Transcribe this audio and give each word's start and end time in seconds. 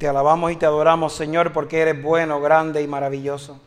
Te 0.00 0.08
alabamos 0.08 0.50
y 0.50 0.56
te 0.56 0.64
adoramos, 0.64 1.12
Señor, 1.12 1.52
porque 1.52 1.80
eres 1.80 2.02
bueno, 2.02 2.40
grande 2.40 2.80
y 2.80 2.86
maravilloso. 2.86 3.60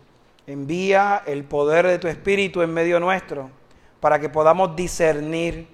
Envía 0.48 1.22
el 1.28 1.44
poder 1.44 1.86
de 1.86 2.00
tu 2.00 2.08
Espíritu 2.08 2.64
en 2.64 2.74
medio 2.74 3.00
nuestro 3.00 3.52
para 4.00 4.18
que 4.18 4.30
podamos 4.30 4.76
discernir, 4.76 5.68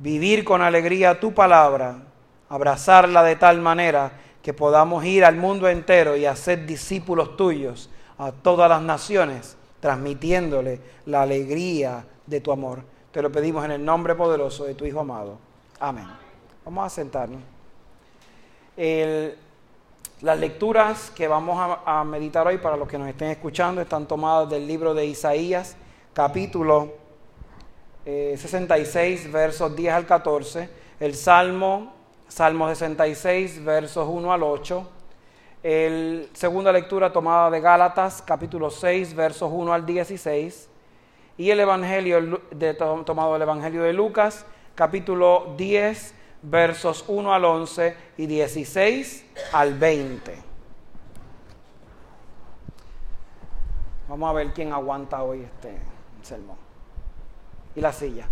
vivir 0.00 0.42
con 0.42 0.62
alegría 0.62 1.20
tu 1.20 1.32
palabra, 1.32 2.02
abrazarla 2.48 3.22
de 3.22 3.36
tal 3.36 3.60
manera 3.60 4.10
que 4.42 4.52
podamos 4.52 5.04
ir 5.04 5.24
al 5.24 5.36
mundo 5.36 5.68
entero 5.68 6.16
y 6.16 6.26
hacer 6.26 6.66
discípulos 6.66 7.36
tuyos 7.36 7.88
a 8.18 8.32
todas 8.32 8.68
las 8.68 8.82
naciones, 8.82 9.56
transmitiéndole 9.78 10.80
la 11.06 11.22
alegría 11.22 12.04
de 12.26 12.40
tu 12.40 12.50
amor. 12.50 12.82
Te 13.12 13.22
lo 13.22 13.30
pedimos 13.30 13.64
en 13.64 13.70
el 13.70 13.84
nombre 13.84 14.16
poderoso 14.16 14.64
de 14.64 14.74
tu 14.74 14.86
Hijo 14.86 14.98
amado. 14.98 15.38
Amén. 15.78 16.08
Vamos 16.64 16.84
a 16.84 16.90
sentarnos. 16.90 17.40
El, 18.76 19.36
las 20.22 20.38
lecturas 20.38 21.10
que 21.10 21.26
vamos 21.26 21.58
a, 21.84 22.04
meditar 22.04 22.46
hoy, 22.46 22.58
para 22.58 22.76
los 22.76 22.88
que 22.88 22.96
nos 22.96 23.08
estén 23.08 23.30
escuchando, 23.30 23.80
están 23.80 24.06
tomadas 24.06 24.48
del 24.48 24.68
libro 24.68 24.94
de 24.94 25.04
Isaías, 25.04 25.76
capítulo 26.14 26.92
66, 28.04 29.26
eh, 29.26 29.28
versos 29.28 29.74
10 29.74 29.92
al 29.92 30.06
14, 30.06 30.70
el 31.00 31.16
Salmo, 31.16 31.92
Salmo 32.28 32.68
66, 32.68 33.64
versos 33.64 34.08
1 34.08 34.32
al 34.32 34.44
8, 34.44 34.88
el 35.64 36.30
segunda 36.34 36.72
lectura 36.72 37.12
tomada 37.12 37.50
de 37.50 37.60
Gálatas, 37.60 38.22
capítulo 38.24 38.70
6, 38.70 39.16
versos 39.16 39.50
1 39.52 39.72
al 39.72 39.84
16, 39.84 40.68
y 41.36 41.50
el 41.50 41.58
Evangelio, 41.58 42.40
tomado 43.04 43.32
del 43.32 43.42
Evangelio 43.42 43.82
de 43.82 43.92
Lucas, 43.92 44.46
capítulo 44.76 45.54
10, 45.56 46.14
versos 46.42 47.04
1 47.06 47.32
al 47.32 47.44
11 47.44 47.96
y 48.18 48.26
16 48.26 49.26
al 49.52 49.78
20. 49.78 50.36
Vamos 54.08 54.28
a 54.28 54.32
ver 54.32 54.52
quién 54.52 54.72
aguanta 54.72 55.22
hoy 55.22 55.42
este 55.42 55.78
sermón. 56.22 56.56
Y 57.74 57.80
la 57.80 57.92
silla. 57.92 58.28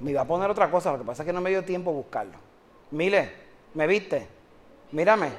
Me 0.00 0.10
iba 0.10 0.20
a 0.20 0.26
poner 0.26 0.50
otra 0.50 0.68
cosa, 0.68 0.90
lo 0.92 0.98
que 0.98 1.04
pasa 1.04 1.22
es 1.22 1.26
que 1.26 1.32
no 1.32 1.40
me 1.40 1.50
dio 1.50 1.64
tiempo 1.64 1.92
buscarlo. 1.92 2.36
Mire, 2.90 3.32
¿me 3.74 3.86
viste? 3.86 4.26
Mírame. 4.90 5.30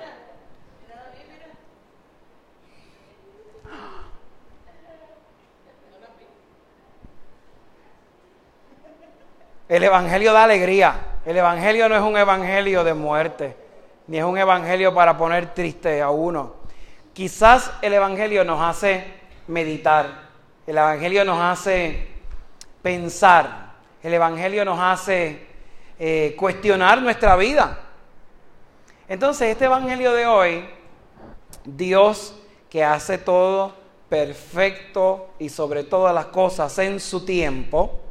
El 9.74 9.84
Evangelio 9.84 10.34
da 10.34 10.44
alegría. 10.44 11.18
El 11.26 11.36
Evangelio 11.36 11.90
no 11.90 11.96
es 11.96 12.02
un 12.04 12.16
Evangelio 12.16 12.84
de 12.84 12.94
muerte, 12.94 13.58
ni 14.06 14.20
es 14.20 14.24
un 14.24 14.38
Evangelio 14.38 14.94
para 14.94 15.18
poner 15.18 15.52
triste 15.56 16.00
a 16.00 16.12
uno. 16.12 16.58
Quizás 17.12 17.72
el 17.82 17.94
Evangelio 17.94 18.44
nos 18.46 18.62
hace 18.62 19.04
meditar, 19.48 20.30
el 20.68 20.78
Evangelio 20.78 21.26
nos 21.26 21.40
hace 21.42 22.08
pensar, 22.84 23.72
el 24.04 24.14
Evangelio 24.14 24.64
nos 24.64 24.80
hace 24.80 25.48
eh, 25.98 26.36
cuestionar 26.38 27.02
nuestra 27.02 27.36
vida. 27.36 27.80
Entonces, 29.08 29.50
este 29.50 29.66
Evangelio 29.66 30.14
de 30.14 30.28
hoy, 30.28 30.70
Dios 31.66 32.40
que 32.70 32.84
hace 32.84 33.18
todo 33.18 33.74
perfecto 34.08 35.30
y 35.40 35.50
sobre 35.50 35.84
todas 35.84 36.14
las 36.14 36.26
cosas 36.28 36.78
en 36.78 37.00
su 37.00 37.26
tiempo, 37.26 38.03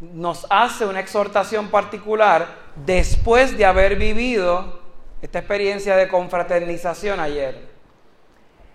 nos 0.00 0.46
hace 0.50 0.84
una 0.84 1.00
exhortación 1.00 1.68
particular 1.68 2.46
después 2.84 3.56
de 3.56 3.64
haber 3.64 3.96
vivido 3.96 4.80
esta 5.22 5.38
experiencia 5.38 5.96
de 5.96 6.08
confraternización 6.08 7.20
ayer. 7.20 7.68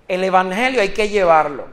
El 0.07 0.23
Evangelio 0.23 0.81
hay 0.81 0.89
que 0.89 1.09
llevarlo. 1.09 1.67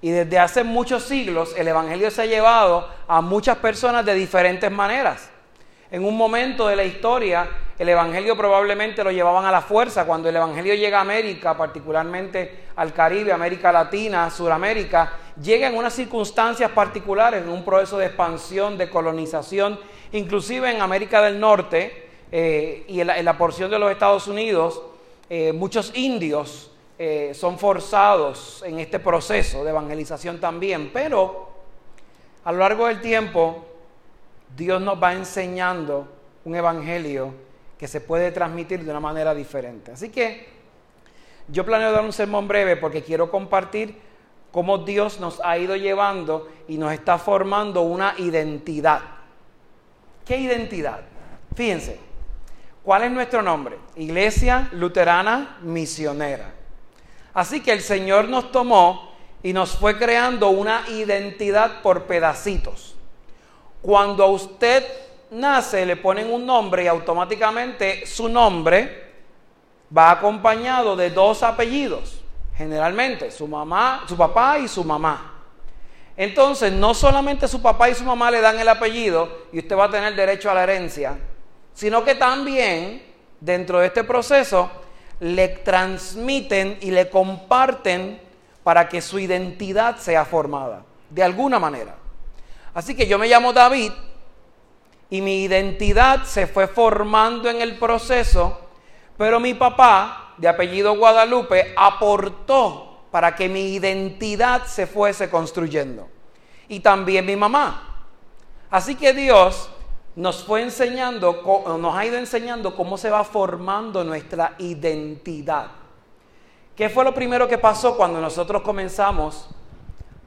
Y 0.00 0.10
desde 0.10 0.38
hace 0.38 0.64
muchos 0.64 1.04
siglos 1.04 1.54
el 1.56 1.68
Evangelio 1.68 2.10
se 2.10 2.22
ha 2.22 2.26
llevado 2.26 2.88
a 3.08 3.20
muchas 3.20 3.58
personas 3.58 4.04
de 4.04 4.14
diferentes 4.14 4.70
maneras. 4.70 5.31
En 5.92 6.06
un 6.06 6.16
momento 6.16 6.68
de 6.68 6.74
la 6.74 6.84
historia, 6.84 7.46
el 7.78 7.86
Evangelio 7.86 8.34
probablemente 8.34 9.04
lo 9.04 9.10
llevaban 9.10 9.44
a 9.44 9.50
la 9.50 9.60
fuerza. 9.60 10.06
Cuando 10.06 10.26
el 10.26 10.34
Evangelio 10.34 10.74
llega 10.74 10.96
a 10.96 11.00
América, 11.02 11.54
particularmente 11.54 12.60
al 12.76 12.94
Caribe, 12.94 13.30
América 13.30 13.70
Latina, 13.70 14.30
Suramérica, 14.30 15.12
llega 15.42 15.68
en 15.68 15.76
unas 15.76 15.92
circunstancias 15.92 16.70
particulares, 16.70 17.42
en 17.42 17.50
un 17.50 17.62
proceso 17.62 17.98
de 17.98 18.06
expansión, 18.06 18.78
de 18.78 18.88
colonización, 18.88 19.78
inclusive 20.12 20.70
en 20.70 20.80
América 20.80 21.20
del 21.20 21.38
Norte 21.38 22.08
eh, 22.32 22.84
y 22.88 23.00
en 23.00 23.24
la, 23.26 23.36
porción 23.36 23.70
de 23.70 23.78
los 23.78 23.92
Estados 23.92 24.26
Unidos, 24.28 24.80
eh, 25.28 25.52
muchos 25.52 25.92
indios 25.94 26.70
eh, 26.98 27.32
son 27.34 27.58
forzados 27.58 28.62
en 28.66 28.80
este 28.80 28.98
proceso 28.98 29.62
de 29.62 29.68
evangelización 29.68 30.40
también, 30.40 30.88
pero 30.90 31.50
a 32.44 32.50
lo 32.50 32.60
largo 32.60 32.86
del 32.86 33.02
tiempo 33.02 33.66
Dios 34.56 34.80
nos 34.80 35.02
va 35.02 35.14
enseñando 35.14 36.08
un 36.44 36.54
evangelio 36.54 37.34
que 37.78 37.88
se 37.88 38.00
puede 38.00 38.30
transmitir 38.30 38.84
de 38.84 38.90
una 38.90 39.00
manera 39.00 39.34
diferente. 39.34 39.92
Así 39.92 40.08
que 40.08 40.48
yo 41.48 41.64
planeo 41.64 41.92
dar 41.92 42.04
un 42.04 42.12
sermón 42.12 42.46
breve 42.46 42.76
porque 42.76 43.02
quiero 43.02 43.30
compartir 43.30 43.98
cómo 44.52 44.78
Dios 44.78 45.18
nos 45.18 45.40
ha 45.44 45.58
ido 45.58 45.74
llevando 45.76 46.48
y 46.68 46.78
nos 46.78 46.92
está 46.92 47.18
formando 47.18 47.82
una 47.82 48.14
identidad. 48.18 49.00
¿Qué 50.24 50.36
identidad? 50.36 51.00
Fíjense, 51.56 51.98
¿cuál 52.84 53.04
es 53.04 53.10
nuestro 53.10 53.42
nombre? 53.42 53.78
Iglesia 53.96 54.68
Luterana 54.72 55.58
Misionera. 55.62 56.52
Así 57.34 57.60
que 57.60 57.72
el 57.72 57.80
Señor 57.80 58.28
nos 58.28 58.52
tomó 58.52 59.12
y 59.42 59.52
nos 59.52 59.76
fue 59.76 59.98
creando 59.98 60.50
una 60.50 60.84
identidad 60.88 61.82
por 61.82 62.04
pedacitos. 62.04 62.94
Cuando 63.82 64.22
a 64.22 64.28
usted 64.28 64.86
nace, 65.32 65.84
le 65.84 65.96
ponen 65.96 66.32
un 66.32 66.46
nombre 66.46 66.84
y 66.84 66.86
automáticamente 66.86 68.06
su 68.06 68.28
nombre 68.28 69.10
va 69.96 70.12
acompañado 70.12 70.94
de 70.94 71.10
dos 71.10 71.42
apellidos, 71.42 72.20
generalmente 72.56 73.30
su 73.30 73.48
mamá, 73.48 74.04
su 74.08 74.16
papá 74.16 74.58
y 74.58 74.68
su 74.68 74.84
mamá. 74.84 75.28
Entonces, 76.16 76.72
no 76.72 76.94
solamente 76.94 77.48
su 77.48 77.60
papá 77.60 77.90
y 77.90 77.94
su 77.94 78.04
mamá 78.04 78.30
le 78.30 78.40
dan 78.40 78.58
el 78.60 78.68
apellido 78.68 79.46
y 79.52 79.58
usted 79.58 79.76
va 79.76 79.86
a 79.86 79.90
tener 79.90 80.14
derecho 80.14 80.50
a 80.50 80.54
la 80.54 80.62
herencia, 80.62 81.18
sino 81.74 82.04
que 82.04 82.14
también 82.14 83.02
dentro 83.40 83.80
de 83.80 83.86
este 83.86 84.04
proceso 84.04 84.70
le 85.20 85.48
transmiten 85.48 86.78
y 86.80 86.90
le 86.90 87.08
comparten 87.08 88.20
para 88.62 88.88
que 88.88 89.00
su 89.00 89.18
identidad 89.18 89.96
sea 89.96 90.24
formada, 90.24 90.84
de 91.10 91.22
alguna 91.22 91.58
manera. 91.58 92.01
Así 92.74 92.94
que 92.94 93.06
yo 93.06 93.18
me 93.18 93.28
llamo 93.28 93.52
David 93.52 93.92
y 95.10 95.20
mi 95.20 95.42
identidad 95.42 96.24
se 96.24 96.46
fue 96.46 96.66
formando 96.66 97.50
en 97.50 97.60
el 97.60 97.78
proceso, 97.78 98.58
pero 99.18 99.38
mi 99.40 99.54
papá, 99.54 100.34
de 100.38 100.48
apellido 100.48 100.96
Guadalupe, 100.96 101.74
aportó 101.76 103.02
para 103.10 103.36
que 103.36 103.48
mi 103.48 103.74
identidad 103.74 104.64
se 104.64 104.86
fuese 104.86 105.28
construyendo. 105.28 106.08
Y 106.68 106.80
también 106.80 107.26
mi 107.26 107.36
mamá. 107.36 108.06
Así 108.70 108.94
que 108.94 109.12
Dios 109.12 109.68
nos 110.16 110.44
fue 110.44 110.62
enseñando, 110.62 111.42
nos 111.78 111.94
ha 111.94 112.06
ido 112.06 112.16
enseñando 112.16 112.74
cómo 112.74 112.96
se 112.96 113.10
va 113.10 113.22
formando 113.22 114.02
nuestra 114.04 114.54
identidad. 114.58 115.72
¿Qué 116.74 116.88
fue 116.88 117.04
lo 117.04 117.12
primero 117.12 117.46
que 117.46 117.58
pasó 117.58 117.96
cuando 117.98 118.18
nosotros 118.18 118.62
comenzamos 118.62 119.48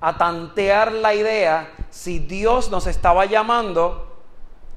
a 0.06 0.16
tantear 0.20 0.92
la 0.92 1.16
idea 1.16 1.74
si 1.90 2.20
Dios 2.20 2.70
nos 2.70 2.86
estaba 2.86 3.26
llamando, 3.26 4.22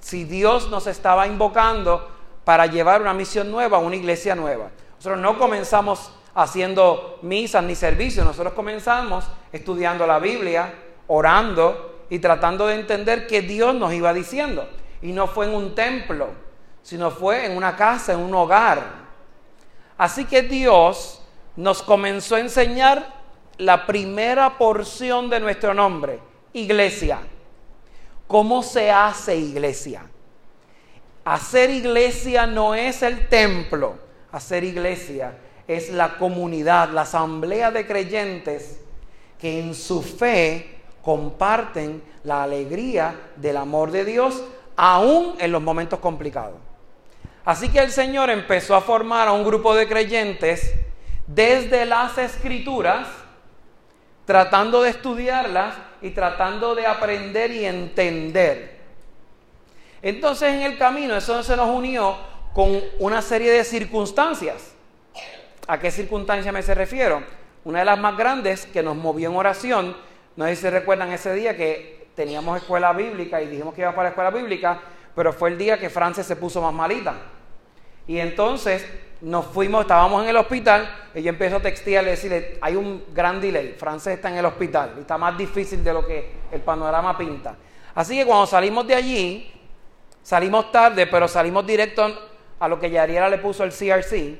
si 0.00 0.25
Dios 0.25 0.70
nos 0.70 0.86
estaba 0.86 1.26
invocando 1.26 2.08
para 2.44 2.64
llevar 2.64 3.02
una 3.02 3.12
misión 3.12 3.50
nueva, 3.50 3.76
una 3.76 3.96
iglesia 3.96 4.34
nueva. 4.34 4.70
Nosotros 4.96 5.20
no 5.20 5.38
comenzamos 5.38 6.14
haciendo 6.34 7.19
misas 7.20 7.62
ni 7.62 7.75
servicios, 7.75 8.25
nosotros 8.25 8.54
comenzamos 8.54 9.26
estudiando 9.52 10.06
la 10.06 10.19
Biblia, 10.19 10.72
orando 11.08 12.06
y 12.08 12.20
tratando 12.20 12.66
de 12.66 12.76
entender 12.76 13.26
qué 13.26 13.42
Dios 13.42 13.75
nos 13.75 13.92
iba 13.92 14.14
diciendo. 14.14 14.66
Y 15.02 15.12
no 15.12 15.26
fue 15.26 15.44
en 15.44 15.54
un 15.54 15.75
templo, 15.75 16.28
sino 16.82 17.10
fue 17.10 17.44
en 17.44 17.54
una 17.54 17.76
casa, 17.76 18.14
en 18.14 18.20
un 18.20 18.34
hogar. 18.34 18.80
Así 19.98 20.25
que 20.25 20.40
Dios 20.40 21.20
nos 21.54 21.82
comenzó 21.82 22.36
a 22.36 22.40
enseñar 22.40 23.18
la 23.58 23.87
primera 23.87 24.56
porción 24.56 25.28
de 25.28 25.40
nuestro 25.40 25.75
nombre, 25.75 26.20
iglesia. 26.52 27.20
¿Cómo 28.26 28.62
se 28.62 28.90
hace 28.90 29.37
iglesia? 29.37 30.05
Hacer 31.25 31.70
iglesia 31.70 32.46
no 32.46 32.75
es 32.75 33.02
el 33.02 33.28
templo, 33.28 33.99
hacer 34.32 34.64
iglesia 34.64 35.34
es 35.66 35.90
la 35.90 36.16
comunidad, 36.16 36.90
la 36.90 37.02
asamblea 37.02 37.70
de 37.70 37.87
creyentes 37.87 38.81
que 39.38 39.61
en 39.61 39.75
su 39.75 40.02
fe 40.02 40.78
comparten 41.02 42.02
la 42.25 42.43
alegría 42.43 43.14
del 43.37 43.58
amor 43.58 43.90
de 43.90 44.04
Dios 44.04 44.43
aún 44.76 45.34
en 45.38 45.52
los 45.52 45.62
momentos 45.62 45.99
complicados. 45.99 46.58
Así 47.44 47.69
que 47.69 47.78
el 47.78 47.90
Señor 47.90 48.31
empezó 48.31 48.75
a 48.75 48.81
formar 48.81 49.28
a 49.28 49.32
un 49.32 49.44
grupo 49.44 49.75
de 49.75 49.87
creyentes 49.87 50.72
desde 51.26 51.84
las 51.84 52.16
escrituras, 52.19 53.06
tratando 54.28 54.82
de 54.82 54.90
estudiarlas 54.90 55.75
y 56.02 56.10
tratando 56.10 56.75
de 56.75 56.86
aprender 56.86 57.50
y 57.50 57.64
entender. 57.64 58.76
Entonces 60.02 60.52
en 60.52 60.60
el 60.60 60.76
camino 60.76 61.16
eso 61.16 61.42
se 61.42 61.56
nos 61.56 61.70
unió 61.70 62.14
con 62.52 62.78
una 62.98 63.22
serie 63.22 63.50
de 63.50 63.64
circunstancias. 63.64 64.75
¿A 65.66 65.78
qué 65.78 65.90
circunstancia 65.90 66.52
me 66.52 66.62
se 66.62 66.75
refiero? 66.75 67.22
Una 67.64 67.78
de 67.78 67.86
las 67.86 67.98
más 67.98 68.19
grandes 68.19 68.66
que 68.66 68.82
nos 68.82 68.96
movió 68.96 69.30
en 69.30 69.36
oración, 69.36 69.96
no 70.36 70.44
sé 70.44 70.56
si 70.56 70.60
se 70.60 70.70
recuerdan 70.72 71.10
ese 71.10 71.32
día 71.32 71.56
que 71.56 72.08
teníamos 72.14 72.58
escuela 72.58 72.92
bíblica 72.92 73.40
y 73.40 73.46
dijimos 73.46 73.72
que 73.72 73.80
íbamos 73.80 73.96
para 73.96 74.08
la 74.08 74.10
escuela 74.10 74.30
bíblica, 74.30 74.78
pero 75.14 75.32
fue 75.32 75.48
el 75.48 75.56
día 75.56 75.80
que 75.80 75.88
Francia 75.88 76.22
se 76.22 76.36
puso 76.36 76.60
más 76.60 76.75
malita. 76.75 77.14
Y 78.06 78.19
entonces 78.19 78.86
nos 79.20 79.47
fuimos, 79.47 79.82
estábamos 79.82 80.23
en 80.23 80.29
el 80.29 80.37
hospital, 80.37 80.88
y 81.15 81.23
yo 81.23 81.31
empiezo 81.31 81.56
a 81.56 81.61
textearle, 81.61 82.11
decirle, 82.11 82.59
hay 82.61 82.76
un 82.76 83.05
gran 83.12 83.41
delay, 83.41 83.75
Frances 83.76 84.15
está 84.15 84.31
en 84.31 84.37
el 84.37 84.44
hospital, 84.44 84.94
está 85.00 85.19
más 85.19 85.37
difícil 85.37 85.82
de 85.82 85.93
lo 85.93 86.06
que 86.06 86.31
el 86.53 86.61
panorama 86.61 87.19
pinta. 87.19 87.56
Así 87.94 88.17
que 88.17 88.25
cuando 88.25 88.47
salimos 88.47 88.87
de 88.87 88.94
allí, 88.94 89.53
salimos 90.23 90.70
tarde, 90.70 91.06
pero 91.06 91.26
salimos 91.26 91.67
directo 91.67 92.06
a 92.61 92.69
lo 92.69 92.79
que 92.79 92.91
Yariera 92.91 93.29
le 93.29 93.38
puso 93.38 93.65
el 93.65 93.73
CRC 93.73 94.38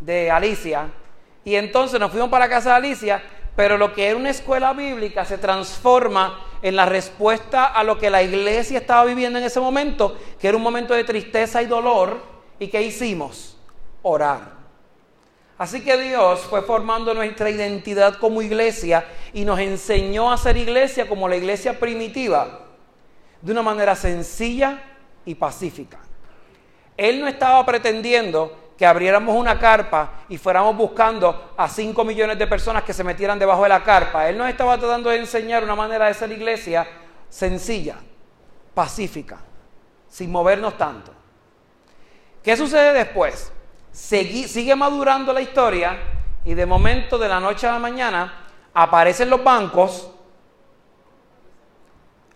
de 0.00 0.30
Alicia, 0.30 0.90
y 1.44 1.54
entonces 1.54 1.98
nos 1.98 2.10
fuimos 2.10 2.28
para 2.28 2.44
la 2.44 2.50
casa 2.50 2.70
de 2.70 2.76
Alicia, 2.76 3.22
pero 3.56 3.78
lo 3.78 3.92
que 3.92 4.06
era 4.06 4.16
una 4.16 4.30
escuela 4.30 4.72
bíblica 4.72 5.24
se 5.24 5.38
transforma 5.38 6.44
en 6.62 6.76
la 6.76 6.86
respuesta 6.86 7.66
a 7.66 7.82
lo 7.82 7.98
que 7.98 8.10
la 8.10 8.22
iglesia 8.22 8.78
estaba 8.78 9.04
viviendo 9.04 9.38
en 9.38 9.44
ese 9.44 9.58
momento, 9.58 10.16
que 10.38 10.48
era 10.48 10.56
un 10.56 10.62
momento 10.62 10.94
de 10.94 11.04
tristeza 11.04 11.62
y 11.62 11.66
dolor, 11.66 12.20
¿y 12.58 12.68
qué 12.68 12.82
hicimos? 12.82 13.57
Orar. 14.08 14.58
Así 15.58 15.82
que 15.82 15.96
Dios 15.98 16.40
fue 16.40 16.62
formando 16.62 17.12
nuestra 17.14 17.50
identidad 17.50 18.14
como 18.14 18.42
iglesia 18.42 19.04
y 19.32 19.44
nos 19.44 19.58
enseñó 19.58 20.32
a 20.32 20.36
ser 20.36 20.56
iglesia 20.56 21.08
como 21.08 21.28
la 21.28 21.36
iglesia 21.36 21.78
primitiva, 21.78 22.60
de 23.42 23.52
una 23.52 23.62
manera 23.62 23.96
sencilla 23.96 24.80
y 25.24 25.34
pacífica. 25.34 25.98
Él 26.96 27.20
no 27.20 27.28
estaba 27.28 27.64
pretendiendo 27.66 28.72
que 28.78 28.86
abriéramos 28.86 29.34
una 29.34 29.58
carpa 29.58 30.24
y 30.28 30.38
fuéramos 30.38 30.76
buscando 30.76 31.52
a 31.56 31.68
5 31.68 32.04
millones 32.04 32.38
de 32.38 32.46
personas 32.46 32.84
que 32.84 32.92
se 32.92 33.02
metieran 33.02 33.38
debajo 33.38 33.64
de 33.64 33.68
la 33.68 33.82
carpa. 33.82 34.28
Él 34.28 34.38
nos 34.38 34.48
estaba 34.48 34.78
tratando 34.78 35.10
de 35.10 35.16
enseñar 35.16 35.64
una 35.64 35.74
manera 35.74 36.06
de 36.06 36.14
ser 36.14 36.30
iglesia 36.30 36.86
sencilla, 37.28 37.96
pacífica, 38.74 39.38
sin 40.08 40.30
movernos 40.30 40.78
tanto. 40.78 41.12
¿Qué 42.42 42.56
sucede 42.56 42.92
después? 42.92 43.52
Sigue 43.92 44.76
madurando 44.76 45.32
la 45.32 45.40
historia 45.40 45.98
y 46.44 46.54
de 46.54 46.66
momento, 46.66 47.18
de 47.18 47.28
la 47.28 47.40
noche 47.40 47.66
a 47.66 47.72
la 47.72 47.78
mañana, 47.78 48.46
aparecen 48.72 49.28
los 49.28 49.42
bancos, 49.42 50.10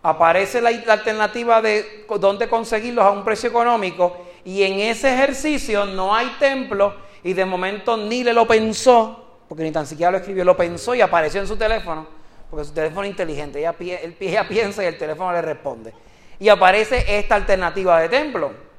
aparece 0.03 0.61
la, 0.61 0.71
alternativa 0.71 1.63
de 1.63 2.07
dónde 2.19 2.49
conseguirlos 2.49 3.05
a 3.05 3.11
un 3.11 3.25
precio 3.25 3.49
económico 3.49 4.27
y 4.45 4.63
en 4.65 4.81
ese 4.81 5.15
ejercicio 5.15 5.85
no 5.85 6.15
hay 6.15 6.27
templo 6.39 6.95
y 7.23 7.33
de 7.33 7.45
momento 7.45 7.97
ni 7.97 8.25
le 8.25 8.33
lo 8.33 8.47
pensó, 8.47 9.41
porque 9.49 9.63
ni 9.63 9.71
tan 9.71 9.87
siquiera 9.87 10.11
lo 10.11 10.19
escribió, 10.19 10.45
lo 10.45 10.57
pensó 10.57 10.95
y 10.95 11.01
apareció 11.01 11.41
en 11.41 11.47
su 11.47 11.57
teléfono, 11.57 12.07
porque 12.51 12.65
su 12.65 12.73
teléfono 12.73 13.05
es 13.05 13.11
inteligente, 13.11 13.61
ella, 13.61 13.75
ella 14.19 14.49
piensa 14.49 14.83
y 14.83 14.87
el 14.87 14.99
teléfono 14.99 15.33
le 15.33 15.41
responde. 15.41 15.95
Y 16.41 16.49
aparece 16.49 17.05
esta 17.07 17.37
alternativa 17.37 18.01
de 18.01 18.09
templo. 18.09 18.72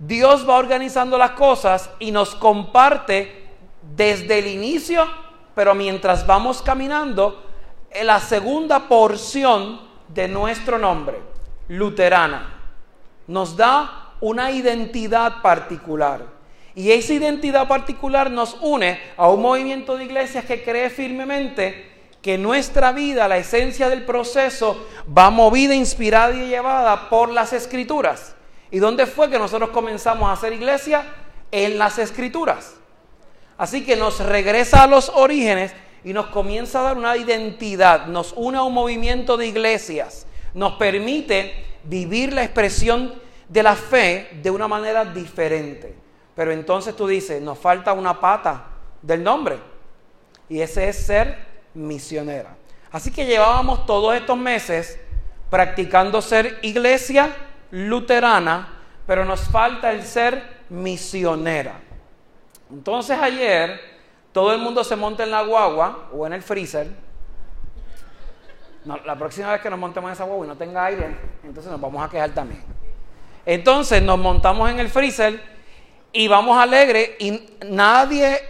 Dios 0.00 0.48
va 0.48 0.56
organizando 0.56 1.18
las 1.18 1.32
cosas 1.32 1.90
y 1.98 2.10
nos 2.10 2.34
comparte 2.34 3.48
desde 3.94 4.38
el 4.38 4.46
inicio, 4.46 5.06
pero 5.54 5.74
mientras 5.74 6.26
vamos 6.26 6.62
caminando, 6.62 7.44
la 8.02 8.18
segunda 8.18 8.88
porción 8.88 9.78
de 10.08 10.26
nuestro 10.26 10.78
nombre, 10.78 11.18
luterana, 11.68 12.60
nos 13.26 13.54
da 13.58 14.14
una 14.22 14.50
identidad 14.50 15.42
particular. 15.42 16.24
Y 16.74 16.92
esa 16.92 17.12
identidad 17.12 17.68
particular 17.68 18.30
nos 18.30 18.56
une 18.62 18.98
a 19.18 19.28
un 19.28 19.42
movimiento 19.42 19.98
de 19.98 20.04
iglesias 20.04 20.46
que 20.46 20.62
cree 20.62 20.88
firmemente 20.88 21.90
que 22.22 22.38
nuestra 22.38 22.92
vida, 22.92 23.28
la 23.28 23.36
esencia 23.36 23.90
del 23.90 24.06
proceso, 24.06 24.86
va 25.06 25.28
movida, 25.28 25.74
inspirada 25.74 26.34
y 26.34 26.48
llevada 26.48 27.10
por 27.10 27.28
las 27.28 27.52
escrituras. 27.52 28.34
¿Y 28.70 28.78
dónde 28.78 29.06
fue 29.06 29.28
que 29.30 29.38
nosotros 29.38 29.70
comenzamos 29.70 30.28
a 30.28 30.32
hacer 30.32 30.52
iglesia? 30.52 31.04
En 31.50 31.78
las 31.78 31.98
escrituras. 31.98 32.74
Así 33.58 33.84
que 33.84 33.96
nos 33.96 34.20
regresa 34.20 34.84
a 34.84 34.86
los 34.86 35.10
orígenes 35.10 35.72
y 36.04 36.12
nos 36.12 36.26
comienza 36.26 36.80
a 36.80 36.82
dar 36.82 36.96
una 36.96 37.16
identidad, 37.16 38.06
nos 38.06 38.32
une 38.34 38.56
a 38.56 38.62
un 38.62 38.72
movimiento 38.72 39.36
de 39.36 39.48
iglesias, 39.48 40.26
nos 40.54 40.74
permite 40.74 41.66
vivir 41.84 42.32
la 42.32 42.42
expresión 42.42 43.14
de 43.48 43.62
la 43.62 43.74
fe 43.74 44.30
de 44.42 44.50
una 44.50 44.68
manera 44.68 45.04
diferente. 45.04 45.94
Pero 46.34 46.52
entonces 46.52 46.96
tú 46.96 47.06
dices, 47.06 47.42
nos 47.42 47.58
falta 47.58 47.92
una 47.92 48.18
pata 48.18 48.64
del 49.02 49.22
nombre 49.22 49.58
y 50.48 50.60
ese 50.60 50.88
es 50.88 50.96
ser 51.04 51.36
misionera. 51.74 52.56
Así 52.92 53.10
que 53.10 53.26
llevábamos 53.26 53.84
todos 53.84 54.14
estos 54.14 54.38
meses 54.38 54.98
practicando 55.50 56.22
ser 56.22 56.58
iglesia 56.62 57.36
luterana, 57.70 58.68
pero 59.06 59.24
nos 59.24 59.40
falta 59.40 59.92
el 59.92 60.02
ser 60.02 60.60
misionera. 60.68 61.80
Entonces 62.70 63.18
ayer 63.18 63.80
todo 64.32 64.52
el 64.52 64.60
mundo 64.60 64.84
se 64.84 64.96
monta 64.96 65.24
en 65.24 65.30
la 65.30 65.42
guagua 65.42 66.08
o 66.12 66.26
en 66.26 66.32
el 66.32 66.42
freezer. 66.42 66.88
la 68.84 69.16
próxima 69.16 69.52
vez 69.52 69.60
que 69.60 69.70
nos 69.70 69.78
montemos 69.78 70.08
en 70.08 70.12
esa 70.12 70.24
guagua 70.24 70.46
y 70.46 70.48
no 70.48 70.56
tenga 70.56 70.84
aire, 70.84 71.16
entonces 71.42 71.70
nos 71.70 71.80
vamos 71.80 72.04
a 72.04 72.08
quejar 72.08 72.30
también. 72.30 72.62
Entonces 73.44 74.02
nos 74.02 74.18
montamos 74.18 74.70
en 74.70 74.78
el 74.78 74.88
freezer 74.88 75.42
y 76.12 76.28
vamos 76.28 76.56
alegre 76.58 77.16
y 77.18 77.56
nadie 77.66 78.40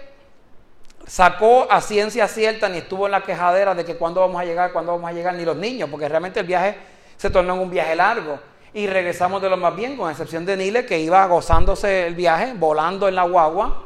sacó 1.07 1.67
a 1.71 1.81
ciencia 1.81 2.29
cierta 2.29 2.69
ni 2.69 2.79
estuvo 2.79 3.07
en 3.07 3.13
la 3.13 3.23
quejadera 3.23 3.75
de 3.75 3.85
que 3.85 3.97
cuándo 3.97 4.21
vamos 4.21 4.41
a 4.41 4.45
llegar, 4.45 4.73
cuándo 4.73 4.93
vamos 4.93 5.11
a 5.11 5.12
llegar, 5.12 5.35
ni 5.35 5.45
los 5.45 5.57
niños, 5.57 5.89
porque 5.91 6.09
realmente 6.09 6.41
el 6.41 6.47
viaje 6.47 6.77
se 7.17 7.31
tornó 7.31 7.55
en 7.55 7.61
un 7.61 7.71
viaje 7.71 7.97
largo 7.97 8.39
y 8.73 8.87
regresamos 8.87 9.43
de 9.43 9.50
lo 9.50 9.57
más 9.57 9.75
bien, 9.75 9.97
con 9.97 10.11
excepción 10.11 10.45
de 10.47 10.57
Nile, 10.57 10.87
que 10.87 10.99
iba 10.99 11.27
gozándose 11.27 12.07
el 12.07 12.15
viaje, 12.15 12.55
volando 12.55 13.09
en 13.09 13.17
la 13.17 13.25
guagua. 13.25 13.85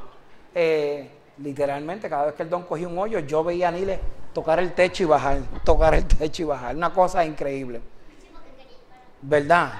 Eh, 0.55 1.09
literalmente, 1.39 2.09
cada 2.09 2.27
vez 2.27 2.35
que 2.35 2.43
el 2.43 2.51
don 2.51 2.65
cogía 2.65 2.87
un 2.87 2.99
hoyo, 2.99 3.21
yo 3.21 3.43
veía 3.43 3.69
a 3.69 3.71
Nile 3.71 3.99
tocar 4.33 4.59
el 4.59 4.73
techo 4.73 5.05
y 5.05 5.07
bajar, 5.07 5.39
tocar 5.65 5.95
el 5.95 6.07
techo 6.07 6.43
y 6.43 6.47
bajar. 6.47 6.77
Una 6.77 6.93
cosa 6.93 7.25
increíble. 7.25 7.81
¿Verdad? 9.23 9.73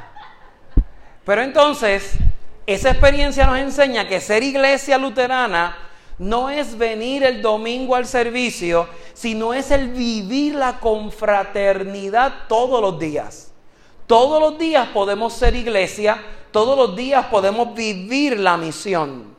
Pero 1.25 1.43
entonces, 1.43 2.17
esa 2.67 2.91
experiencia 2.91 3.47
nos 3.47 3.59
enseña 3.59 4.09
que 4.09 4.21
ser 4.21 4.43
iglesia 4.43 4.97
luterana 4.97 5.77
no 6.19 6.49
es 6.49 6.79
venir 6.79 7.25
el 7.25 7.43
domingo 7.43 7.97
al 7.97 8.07
servicio, 8.07 8.89
sino 9.13 9.53
es 9.53 9.71
el 9.71 9.89
vivir 9.89 10.55
la 10.55 10.79
confraternidad 10.79 12.47
todos 12.49 12.81
los 12.81 12.99
días. 12.99 13.44
Todos 14.07 14.41
los 14.41 14.59
días 14.59 14.89
podemos 14.89 15.33
ser 15.33 15.55
iglesia, 15.55 16.23
todos 16.51 16.77
los 16.77 16.95
días 16.95 17.27
podemos 17.27 17.75
vivir 17.75 18.39
la 18.39 18.57
misión. 18.57 19.35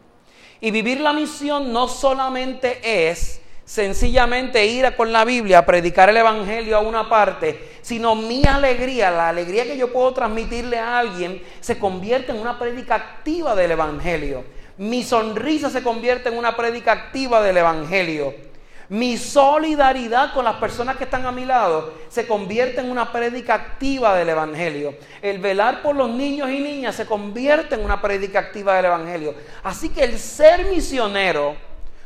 Y 0.60 0.72
vivir 0.72 1.02
la 1.02 1.14
misión 1.14 1.72
no 1.72 1.88
solamente 1.88 2.80
es 3.10 3.42
sencillamente 3.64 4.66
ir 4.66 4.96
con 4.96 5.12
la 5.12 5.24
Biblia 5.26 5.60
a 5.60 5.66
predicar 5.66 6.10
el 6.10 6.18
Evangelio 6.18 6.78
a 6.78 6.80
una 6.80 7.08
parte, 7.10 7.78
sino 7.82 8.16
mi 8.16 8.44
alegría, 8.46 9.12
la 9.12 9.30
alegría 9.30 9.66
que 9.66 9.78
yo 9.78 9.92
puedo 9.92 10.14
transmitirle 10.14 10.80
a 10.80 11.00
alguien, 11.00 11.42
se 11.60 11.78
convierte 11.78 12.32
en 12.32 12.40
una 12.40 12.58
prédica 12.58 12.96
activa 12.96 13.56
del 13.56 13.72
Evangelio. 13.72 14.44
Mi 14.78 15.04
sonrisa 15.04 15.70
se 15.70 15.84
convierte 15.84 16.30
en 16.30 16.38
una 16.38 16.56
prédica 16.58 16.92
activa 16.92 17.42
del 17.42 17.58
Evangelio. 17.58 18.34
Mi 18.90 19.18
solidaridad 19.18 20.34
con 20.34 20.46
las 20.46 20.56
personas 20.58 20.96
que 20.98 21.06
están 21.06 21.26
a 21.26 21.32
mi 21.32 21.44
lado 21.44 21.94
se 22.08 22.28
convierte 22.28 22.82
en 22.82 22.92
una 22.92 23.12
prédica 23.12 23.56
activa 23.56 24.16
del 24.16 24.30
Evangelio. 24.30 24.96
El 25.22 25.40
velar 25.40 25.82
por 25.82 25.96
los 25.96 26.10
niños 26.10 26.50
y 26.52 26.60
niñas 26.60 26.96
se 26.96 27.08
convierte 27.08 27.76
en 27.76 27.84
una 27.84 28.00
prédica 28.00 28.40
activa 28.40 28.76
del 28.76 28.86
Evangelio. 28.86 29.34
Así 29.64 29.90
que 29.90 30.04
el 30.04 30.20
ser 30.20 30.66
misionero 30.66 31.56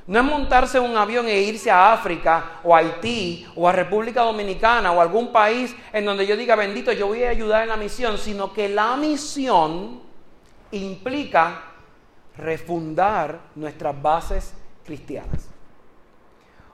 no 0.08 0.20
es 0.20 0.26
montarse 0.26 0.78
en 0.78 0.86
un 0.86 0.96
avión 0.96 1.28
e 1.28 1.42
irse 1.42 1.70
a 1.70 1.92
África 1.92 2.60
o 2.64 2.74
a 2.74 2.80
Haití 2.80 3.46
o 3.56 3.68
a 3.68 3.74
República 3.74 4.22
Dominicana 4.22 4.92
o 4.94 5.00
a 5.00 5.04
algún 5.04 5.34
país 5.34 5.76
en 5.92 6.06
donde 6.06 6.26
yo 6.26 6.38
diga, 6.38 6.56
bendito, 6.56 6.94
yo 6.94 7.08
voy 7.08 7.26
a 7.26 7.30
ayudar 7.30 7.64
en 7.64 7.70
la 7.70 7.78
misión, 7.78 8.18
sino 8.18 8.54
que 8.54 8.70
la 8.70 8.96
misión 8.96 10.00
implica 10.72 11.62
refundar 12.38 13.38
nuestras 13.54 14.02
bases 14.02 14.54
cristianas. 14.86 15.59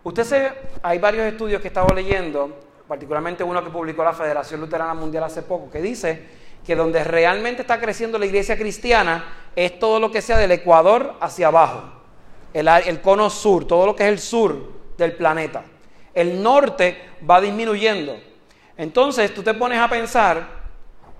Usted 0.05 0.23
se, 0.23 0.51
hay 0.81 0.99
varios 0.99 1.25
estudios 1.25 1.59
que 1.59 1.67
he 1.67 1.69
estado 1.69 1.93
leyendo 1.93 2.61
particularmente 2.87 3.43
uno 3.43 3.63
que 3.63 3.69
publicó 3.69 4.03
la 4.03 4.13
Federación 4.13 4.61
Luterana 4.61 4.93
Mundial 4.93 5.23
hace 5.23 5.41
poco, 5.41 5.69
que 5.69 5.81
dice 5.81 6.21
que 6.65 6.75
donde 6.75 7.03
realmente 7.03 7.63
está 7.63 7.79
creciendo 7.79 8.17
la 8.17 8.27
iglesia 8.27 8.55
cristiana 8.57 9.25
es 9.55 9.79
todo 9.79 9.99
lo 9.99 10.11
que 10.11 10.21
sea 10.21 10.37
del 10.37 10.51
Ecuador 10.51 11.15
hacia 11.19 11.47
abajo, 11.47 11.81
el, 12.53 12.67
el 12.67 13.01
cono 13.01 13.29
sur, 13.29 13.65
todo 13.65 13.87
lo 13.87 13.95
que 13.95 14.03
es 14.03 14.09
el 14.09 14.19
sur 14.19 14.71
del 14.95 15.13
planeta. 15.13 15.63
El 16.13 16.41
norte 16.41 17.01
va 17.29 17.41
disminuyendo. 17.41 18.15
Entonces 18.77 19.33
tú 19.33 19.43
te 19.43 19.53
pones 19.53 19.79
a 19.79 19.89
pensar 19.89 20.65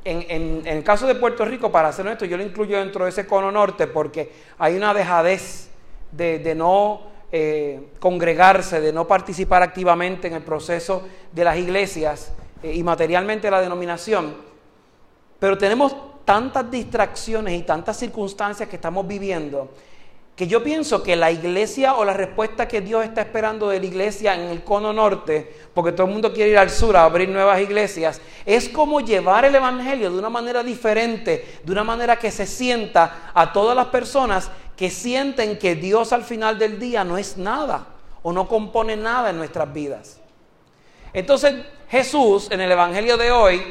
en, 0.05 0.61
el 0.65 0.83
caso 0.83 1.07
de 1.07 1.15
Puerto 1.15 1.43
Rico, 1.45 1.71
para 1.71 1.87
hacer 1.87 2.05
esto, 2.05 2.25
yo 2.25 2.37
lo 2.37 2.43
incluyo 2.43 2.77
dentro 2.77 3.05
de 3.05 3.09
ese 3.09 3.25
cono 3.25 3.51
norte 3.51 3.87
porque 3.87 4.31
hay 4.59 4.75
una 4.75 4.93
dejadez 4.93 5.69
de, 6.11 6.53
no 6.55 7.14
eh, 7.32 7.89
congregarse, 8.00 8.82
de 8.82 8.94
no 8.94 9.08
participar 9.08 9.63
activamente 9.63 10.27
en 10.27 10.34
el 10.34 10.44
proceso 10.44 11.03
de 11.32 11.44
las 11.44 11.58
iglesias 11.58 12.32
eh, 12.63 12.74
y 12.74 12.84
materialmente 12.84 13.50
la 13.51 13.62
denominación. 13.62 14.36
Pero 15.39 15.58
tenemos 15.58 15.96
tantas 16.24 16.70
distracciones 16.72 17.60
y 17.60 17.63
tantas 17.63 17.98
circunstancias 17.98 18.67
que 18.70 18.75
estamos 18.77 19.08
viviendo 19.08 19.70
que 20.36 20.48
yo 20.48 20.62
pienso 20.62 21.01
que 21.01 21.15
la 21.15 21.32
iglesia 21.32 21.94
o 21.96 22.03
la 22.03 22.12
respuesta 22.12 22.67
que 22.67 22.82
Dios 22.82 23.05
está 23.05 23.22
esperando 23.22 23.70
de 23.70 23.79
la 23.79 23.86
iglesia 23.86 24.36
en 24.36 24.50
el 24.50 24.63
cono 24.63 24.91
norte, 24.91 25.50
porque 25.74 25.94
todo 25.94 26.08
el 26.08 26.12
mundo 26.13 26.34
quiere 26.34 26.51
ir 26.51 26.58
al 26.58 26.70
sur 26.70 26.98
a 26.98 27.05
abrir 27.05 27.29
nuevas 27.29 27.62
iglesias, 27.62 28.20
es 28.46 28.67
como 28.67 29.00
llevar 29.00 29.46
el 29.46 29.55
Evangelio 29.55 30.12
de 30.12 30.20
una 30.20 30.29
manera 30.29 30.62
diferente, 30.62 31.60
de 31.63 31.72
una 31.72 31.86
manera 31.86 32.17
que 32.17 32.32
se 32.32 32.46
sienta 32.46 33.32
a 33.34 33.53
todas 33.53 33.77
las 33.77 33.88
personas 33.88 34.51
que 34.75 34.89
sienten 34.89 35.58
que 35.58 35.75
Dios 35.75 36.13
al 36.13 36.24
final 36.24 36.60
del 36.60 36.79
día 36.79 37.03
no 37.03 37.17
es 37.17 37.38
nada 37.38 37.88
o 38.24 38.34
no 38.34 38.48
compone 38.48 38.98
nada 38.98 39.29
en 39.29 39.38
nuestras 39.38 39.72
vidas. 39.72 40.20
Entonces 41.13 41.65
Jesús 41.89 42.50
en 42.51 42.62
el 42.62 42.72
Evangelio 42.72 43.17
de 43.17 43.32
hoy 43.32 43.62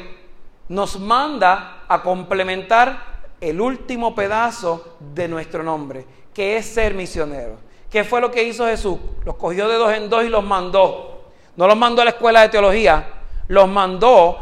nos 0.69 0.99
manda 0.99 1.83
a 1.87 2.01
complementar 2.01 3.15
el 3.39 3.61
último 3.61 4.15
pedazo 4.15 4.97
de 5.13 5.27
nuestro 5.27 5.61
nombre 5.61 6.05
que 6.33 6.57
es 6.57 6.65
ser 6.65 6.93
misionero. 6.93 7.57
¿Qué 7.89 8.03
fue 8.03 8.19
lo 8.19 8.29
que 8.29 8.43
hizo 8.43 8.65
Jesús? 8.65 8.97
Los 9.23 9.35
cogió 9.35 9.69
de 9.69 9.75
dos 9.75 9.93
en 9.93 10.09
dos 10.09 10.25
y 10.25 10.29
los 10.29 10.43
mandó. 10.43 11.29
No 11.55 11.65
los 11.67 11.77
mandó 11.77 12.01
a 12.01 12.05
la 12.05 12.11
escuela 12.11 12.41
de 12.41 12.49
teología, 12.49 13.07
los 13.47 13.69
mandó 13.69 14.37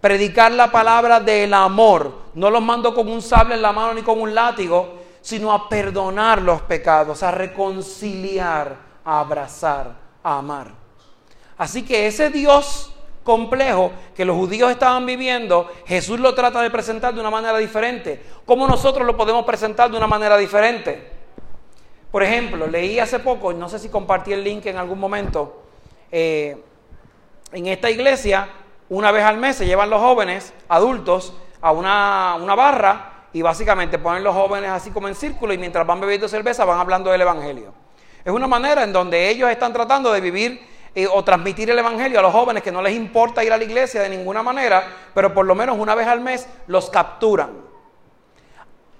predicar 0.00 0.52
la 0.52 0.72
palabra 0.72 1.20
del 1.20 1.52
amor. 1.52 2.24
No 2.34 2.48
los 2.50 2.62
mandó 2.62 2.94
con 2.94 3.08
un 3.08 3.20
sable 3.20 3.56
en 3.56 3.62
la 3.62 3.72
mano 3.72 3.92
ni 3.92 4.02
con 4.02 4.20
un 4.20 4.34
látigo, 4.34 5.03
sino 5.24 5.52
a 5.52 5.70
perdonar 5.70 6.42
los 6.42 6.60
pecados, 6.60 7.22
a 7.22 7.30
reconciliar, 7.30 8.76
a 9.02 9.20
abrazar, 9.20 9.96
a 10.22 10.36
amar. 10.36 10.72
Así 11.56 11.82
que 11.82 12.06
ese 12.06 12.28
Dios 12.28 12.94
complejo 13.22 13.90
que 14.14 14.26
los 14.26 14.36
judíos 14.36 14.70
estaban 14.70 15.06
viviendo, 15.06 15.72
Jesús 15.86 16.20
lo 16.20 16.34
trata 16.34 16.60
de 16.60 16.70
presentar 16.70 17.14
de 17.14 17.20
una 17.20 17.30
manera 17.30 17.56
diferente. 17.56 18.22
¿Cómo 18.44 18.68
nosotros 18.68 19.06
lo 19.06 19.16
podemos 19.16 19.46
presentar 19.46 19.90
de 19.90 19.96
una 19.96 20.06
manera 20.06 20.36
diferente? 20.36 21.10
Por 22.10 22.22
ejemplo, 22.22 22.66
leí 22.66 22.98
hace 22.98 23.18
poco, 23.18 23.54
no 23.54 23.70
sé 23.70 23.78
si 23.78 23.88
compartí 23.88 24.34
el 24.34 24.44
link 24.44 24.66
en 24.66 24.76
algún 24.76 25.00
momento, 25.00 25.62
eh, 26.12 26.62
en 27.50 27.66
esta 27.66 27.90
iglesia, 27.90 28.50
una 28.90 29.10
vez 29.10 29.24
al 29.24 29.38
mes 29.38 29.56
se 29.56 29.64
llevan 29.64 29.88
los 29.88 30.02
jóvenes, 30.02 30.52
adultos, 30.68 31.32
a 31.62 31.72
una, 31.72 32.54
barra 32.54 33.13
y 33.34 33.42
básicamente 33.42 33.98
ponen 33.98 34.22
los 34.22 34.32
jóvenes 34.32 34.70
así 34.70 34.90
como 34.92 35.08
en 35.08 35.14
círculo 35.16 35.52
y 35.52 35.58
mientras 35.58 35.84
van 35.84 36.00
bebiendo 36.00 36.28
cerveza 36.28 36.64
van 36.64 36.78
hablando 36.78 37.10
del 37.10 37.20
Evangelio. 37.20 37.74
Es 38.24 38.32
una 38.32 38.46
manera 38.46 38.84
en 38.84 38.92
donde 38.92 39.28
ellos 39.28 39.50
están 39.50 39.72
tratando 39.72 40.12
de 40.12 40.20
vivir 40.20 40.64
eh, 40.94 41.08
o 41.12 41.24
transmitir 41.24 41.68
el 41.68 41.78
Evangelio 41.78 42.20
a 42.20 42.22
los 42.22 42.32
jóvenes 42.32 42.62
que 42.62 42.70
no 42.70 42.80
les 42.80 42.94
importa 42.94 43.42
ir 43.42 43.52
a 43.52 43.56
la 43.56 43.64
iglesia 43.64 44.02
de 44.02 44.08
ninguna 44.08 44.44
manera, 44.44 44.84
pero 45.12 45.34
por 45.34 45.44
lo 45.44 45.56
menos 45.56 45.76
una 45.76 45.96
vez 45.96 46.06
al 46.06 46.20
mes 46.20 46.48
los 46.68 46.88
capturan. 46.88 47.50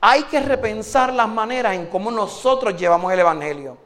Hay 0.01 0.25
que 0.25 0.41
repensar 0.41 1.13
las 1.13 1.29
maneras 1.29 1.75
en 1.75 1.87
cómo 1.87 2.11
nosotros 2.11 2.77
llevamos 2.77 3.13
el 3.13 3.21
Evangelio. 3.21 3.79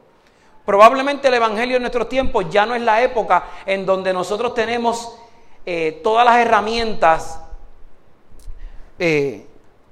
Probablemente 0.65 1.27
el 1.27 1.35
Evangelio 1.35 1.75
en 1.75 1.83
nuestros 1.83 2.09
tiempos 2.09 2.49
ya 2.49 2.65
no 2.65 2.73
es 2.73 2.81
la 2.81 3.03
época 3.03 3.43
en 3.67 3.85
donde 3.85 4.11
nosotros 4.13 4.55
tenemos 4.55 5.15
eh, 5.63 6.01
todas 6.03 6.25
las 6.25 6.37
herramientas 6.37 7.39
eh, 8.97 9.45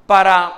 para 0.08 0.54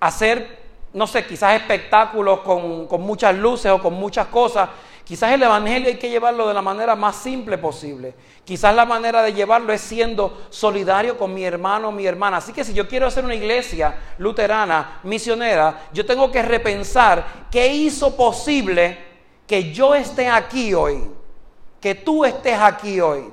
hacer, 0.00 0.58
no 0.92 1.06
sé, 1.06 1.24
quizás 1.24 1.60
espectáculos 1.60 2.40
con, 2.40 2.88
con 2.88 3.02
muchas 3.02 3.36
luces 3.36 3.70
o 3.70 3.80
con 3.80 3.94
muchas 3.94 4.26
cosas, 4.26 4.68
Quizás 5.04 5.32
el 5.32 5.42
Evangelio 5.42 5.88
hay 5.88 5.96
que 5.96 6.08
llevarlo 6.08 6.46
de 6.46 6.54
la 6.54 6.62
manera 6.62 6.94
más 6.94 7.16
simple 7.16 7.58
posible. 7.58 8.14
Quizás 8.44 8.74
la 8.74 8.86
manera 8.86 9.22
de 9.22 9.32
llevarlo 9.32 9.72
es 9.72 9.80
siendo 9.80 10.46
solidario 10.48 11.18
con 11.18 11.34
mi 11.34 11.44
hermano 11.44 11.88
o 11.88 11.92
mi 11.92 12.06
hermana. 12.06 12.36
Así 12.36 12.52
que 12.52 12.64
si 12.64 12.72
yo 12.72 12.86
quiero 12.88 13.08
hacer 13.08 13.24
una 13.24 13.34
iglesia 13.34 13.94
luterana, 14.18 15.00
misionera, 15.02 15.88
yo 15.92 16.06
tengo 16.06 16.30
que 16.30 16.42
repensar 16.42 17.46
qué 17.50 17.66
hizo 17.66 18.16
posible 18.16 18.96
que 19.46 19.72
yo 19.72 19.94
esté 19.94 20.28
aquí 20.28 20.72
hoy, 20.72 21.10
que 21.80 21.96
tú 21.96 22.24
estés 22.24 22.58
aquí 22.58 23.00
hoy. 23.00 23.28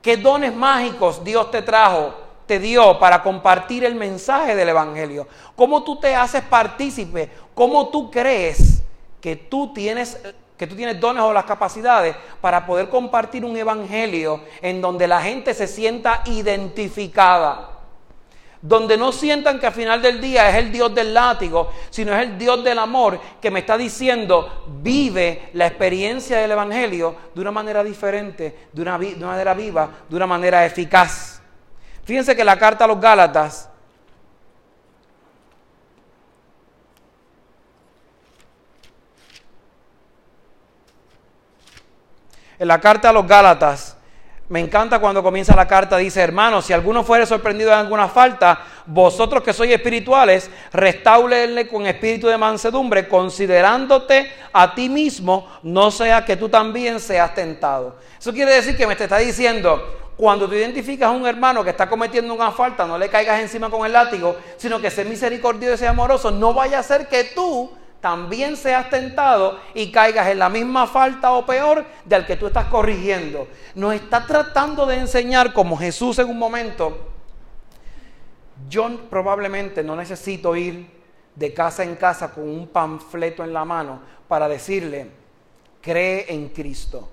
¿Qué 0.00 0.16
dones 0.16 0.54
mágicos 0.54 1.24
Dios 1.24 1.50
te 1.50 1.62
trajo, 1.62 2.14
te 2.46 2.58
dio 2.58 2.98
para 2.98 3.22
compartir 3.22 3.84
el 3.84 3.94
mensaje 3.94 4.54
del 4.54 4.68
Evangelio? 4.68 5.26
¿Cómo 5.54 5.82
tú 5.82 5.98
te 5.98 6.14
haces 6.14 6.42
partícipe? 6.42 7.30
¿Cómo 7.54 7.88
tú 7.88 8.10
crees 8.10 8.82
que 9.20 9.36
tú 9.36 9.72
tienes 9.72 10.18
que 10.56 10.66
tú 10.66 10.74
tienes 10.74 10.98
dones 10.98 11.22
o 11.22 11.32
las 11.32 11.44
capacidades 11.44 12.16
para 12.40 12.64
poder 12.64 12.88
compartir 12.88 13.44
un 13.44 13.56
evangelio 13.56 14.40
en 14.62 14.80
donde 14.80 15.06
la 15.06 15.20
gente 15.20 15.52
se 15.54 15.66
sienta 15.66 16.22
identificada. 16.26 17.72
Donde 18.62 18.96
no 18.96 19.12
sientan 19.12 19.60
que 19.60 19.66
al 19.66 19.74
final 19.74 20.00
del 20.00 20.20
día 20.20 20.48
es 20.48 20.56
el 20.56 20.72
Dios 20.72 20.94
del 20.94 21.12
látigo, 21.12 21.70
sino 21.90 22.14
es 22.14 22.22
el 22.22 22.38
Dios 22.38 22.64
del 22.64 22.78
amor 22.78 23.20
que 23.40 23.50
me 23.50 23.60
está 23.60 23.76
diciendo, 23.76 24.64
vive 24.80 25.50
la 25.52 25.66
experiencia 25.66 26.38
del 26.38 26.52
Evangelio 26.52 27.14
de 27.34 27.40
una 27.42 27.52
manera 27.52 27.84
diferente, 27.84 28.68
de 28.72 28.82
una, 28.82 28.98
de 28.98 29.14
una 29.14 29.26
manera 29.26 29.54
viva, 29.54 29.90
de 30.08 30.16
una 30.16 30.26
manera 30.26 30.64
eficaz. 30.64 31.42
Fíjense 32.06 32.34
que 32.34 32.44
la 32.44 32.58
carta 32.58 32.84
a 32.84 32.88
los 32.88 33.00
Gálatas 33.00 33.68
En 42.58 42.68
la 42.68 42.80
carta 42.80 43.10
a 43.10 43.12
los 43.12 43.26
Gálatas, 43.26 43.96
me 44.48 44.60
encanta 44.60 44.98
cuando 44.98 45.22
comienza 45.22 45.56
la 45.56 45.66
carta, 45.66 45.96
dice, 45.96 46.20
hermanos, 46.22 46.64
si 46.64 46.72
alguno 46.72 47.02
fuere 47.02 47.26
sorprendido 47.26 47.70
en 47.72 47.78
alguna 47.78 48.08
falta, 48.08 48.60
vosotros 48.86 49.42
que 49.42 49.52
sois 49.52 49.72
espirituales, 49.72 50.50
restáulenle 50.72 51.68
con 51.68 51.86
espíritu 51.86 52.28
de 52.28 52.38
mansedumbre, 52.38 53.08
considerándote 53.08 54.30
a 54.52 54.74
ti 54.74 54.88
mismo, 54.88 55.48
no 55.64 55.90
sea 55.90 56.24
que 56.24 56.36
tú 56.36 56.48
también 56.48 57.00
seas 57.00 57.34
tentado. 57.34 57.96
Eso 58.18 58.32
quiere 58.32 58.54
decir 58.54 58.76
que 58.76 58.86
me 58.86 58.96
te 58.96 59.04
está 59.04 59.18
diciendo, 59.18 60.05
cuando 60.16 60.48
tú 60.48 60.54
identificas 60.54 61.08
a 61.08 61.12
un 61.12 61.26
hermano 61.26 61.62
que 61.62 61.70
está 61.70 61.88
cometiendo 61.88 62.32
una 62.32 62.50
falta, 62.50 62.86
no 62.86 62.96
le 62.96 63.08
caigas 63.08 63.40
encima 63.40 63.68
con 63.68 63.84
el 63.84 63.92
látigo, 63.92 64.36
sino 64.56 64.80
que 64.80 64.90
sé 64.90 65.04
misericordioso 65.04 65.74
y 65.74 65.78
sea 65.78 65.90
amoroso, 65.90 66.30
no 66.30 66.54
vaya 66.54 66.78
a 66.78 66.82
ser 66.82 67.06
que 67.06 67.24
tú 67.24 67.70
también 68.00 68.56
seas 68.56 68.88
tentado 68.88 69.58
y 69.74 69.90
caigas 69.90 70.28
en 70.28 70.38
la 70.38 70.48
misma 70.48 70.86
falta 70.86 71.32
o 71.32 71.44
peor 71.44 71.84
del 72.04 72.24
que 72.24 72.36
tú 72.36 72.46
estás 72.46 72.66
corrigiendo. 72.66 73.48
Nos 73.74 73.94
está 73.94 74.26
tratando 74.26 74.86
de 74.86 74.96
enseñar 74.96 75.52
como 75.52 75.76
Jesús 75.76 76.18
en 76.18 76.30
un 76.30 76.38
momento. 76.38 77.10
Yo 78.68 78.88
probablemente 79.10 79.82
no 79.82 79.96
necesito 79.96 80.56
ir 80.56 80.88
de 81.34 81.52
casa 81.52 81.84
en 81.84 81.96
casa 81.96 82.32
con 82.32 82.48
un 82.48 82.68
panfleto 82.68 83.44
en 83.44 83.52
la 83.52 83.64
mano 83.64 84.00
para 84.28 84.48
decirle, 84.48 85.10
cree 85.82 86.32
en 86.32 86.48
Cristo. 86.48 87.10